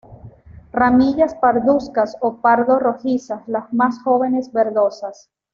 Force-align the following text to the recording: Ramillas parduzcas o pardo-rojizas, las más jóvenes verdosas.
Ramillas 0.73 1.35
parduzcas 1.35 2.17
o 2.21 2.33
pardo-rojizas, 2.37 3.43
las 3.47 3.71
más 3.71 4.01
jóvenes 4.01 4.51
verdosas. 4.51 5.29